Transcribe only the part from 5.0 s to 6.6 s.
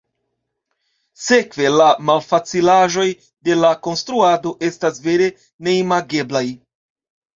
vere neimageblaj.